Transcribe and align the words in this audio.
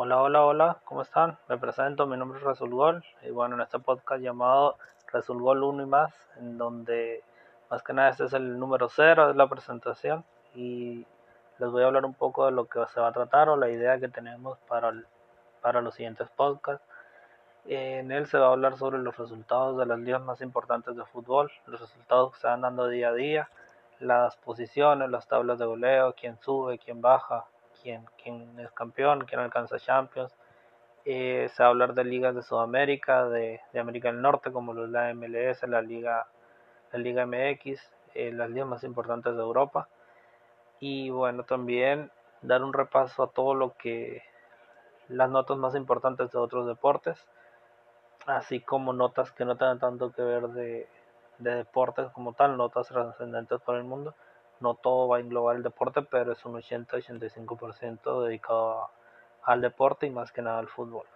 Hola, 0.00 0.22
hola, 0.22 0.44
hola, 0.44 0.76
¿cómo 0.84 1.02
están? 1.02 1.38
Me 1.48 1.58
presento, 1.58 2.06
mi 2.06 2.16
nombre 2.16 2.38
es 2.38 2.44
Rasul 2.44 2.70
Gol 2.70 3.04
y 3.22 3.30
bueno, 3.30 3.56
en 3.56 3.62
este 3.62 3.80
podcast 3.80 4.22
llamado 4.22 4.76
Rasul 5.08 5.42
Gol 5.42 5.64
1 5.64 5.82
y 5.82 5.86
más, 5.86 6.14
en 6.36 6.56
donde 6.56 7.24
más 7.68 7.82
que 7.82 7.92
nada 7.92 8.10
este 8.10 8.26
es 8.26 8.32
el 8.32 8.60
número 8.60 8.88
0, 8.88 9.30
es 9.30 9.34
la 9.34 9.48
presentación 9.48 10.24
y 10.54 11.04
les 11.58 11.70
voy 11.72 11.82
a 11.82 11.86
hablar 11.86 12.04
un 12.04 12.14
poco 12.14 12.46
de 12.46 12.52
lo 12.52 12.66
que 12.66 12.78
se 12.94 13.00
va 13.00 13.08
a 13.08 13.12
tratar 13.12 13.48
o 13.48 13.56
la 13.56 13.70
idea 13.70 13.98
que 13.98 14.06
tenemos 14.06 14.56
para, 14.68 14.92
para 15.62 15.82
los 15.82 15.96
siguientes 15.96 16.28
podcasts. 16.30 16.86
En 17.64 18.12
él 18.12 18.28
se 18.28 18.38
va 18.38 18.46
a 18.46 18.52
hablar 18.52 18.76
sobre 18.76 18.98
los 18.98 19.16
resultados 19.16 19.76
de 19.78 19.86
las 19.86 19.98
ligas 19.98 20.22
más 20.22 20.40
importantes 20.42 20.94
de 20.94 21.04
fútbol, 21.06 21.50
los 21.66 21.80
resultados 21.80 22.34
que 22.34 22.38
se 22.38 22.46
van 22.46 22.60
dando 22.60 22.86
día 22.86 23.08
a 23.08 23.14
día, 23.14 23.50
las 23.98 24.36
posiciones, 24.36 25.10
las 25.10 25.26
tablas 25.26 25.58
de 25.58 25.66
goleo, 25.66 26.14
quién 26.14 26.38
sube, 26.38 26.78
quién 26.78 27.00
baja, 27.00 27.46
quién, 27.82 28.04
quién 28.22 28.58
es 28.58 28.70
campeón, 28.72 29.24
quién 29.26 29.40
alcanza 29.40 29.78
Champions. 29.78 30.34
Eh, 31.04 31.48
se 31.54 31.62
va 31.62 31.68
a 31.68 31.70
hablar 31.70 31.94
de 31.94 32.04
ligas 32.04 32.34
de 32.34 32.42
Sudamérica, 32.42 33.28
de, 33.28 33.60
América 33.78 34.08
del 34.08 34.20
Norte, 34.20 34.52
como 34.52 34.74
la 34.74 35.14
MLS, 35.14 35.62
la 35.66 35.80
Liga, 35.80 36.26
la 36.92 36.98
Liga 36.98 37.26
MX, 37.26 37.80
eh, 38.14 38.32
las 38.32 38.50
ligas 38.50 38.68
más 38.68 38.84
importantes 38.84 39.34
de 39.34 39.40
Europa. 39.40 39.88
Y 40.80 41.10
bueno, 41.10 41.44
también 41.44 42.10
dar 42.42 42.62
un 42.62 42.72
repaso 42.72 43.22
a 43.22 43.30
todo 43.30 43.54
lo 43.54 43.74
que 43.76 44.22
las 45.08 45.30
notas 45.30 45.56
más 45.56 45.74
importantes 45.74 46.30
de 46.30 46.38
otros 46.38 46.66
deportes, 46.66 47.18
así 48.26 48.60
como 48.60 48.92
notas 48.92 49.32
que 49.32 49.44
no 49.44 49.56
tengan 49.56 49.78
tanto 49.78 50.12
que 50.12 50.22
ver 50.22 50.48
de, 50.48 50.88
de 51.38 51.54
deportes 51.54 52.10
como 52.10 52.34
tal, 52.34 52.56
notas 52.56 52.88
trascendentes 52.88 53.60
para 53.62 53.78
el 53.78 53.84
mundo 53.84 54.14
no 54.60 54.74
todo 54.74 55.08
va 55.08 55.18
a 55.18 55.20
englobar 55.20 55.56
el 55.56 55.62
deporte, 55.62 56.02
pero 56.02 56.32
es 56.32 56.44
un 56.44 56.54
80-85% 56.54 58.24
dedicado 58.24 58.90
al 59.42 59.60
deporte 59.60 60.06
y 60.06 60.10
más 60.10 60.32
que 60.32 60.42
nada 60.42 60.58
al 60.58 60.68
fútbol. 60.68 61.06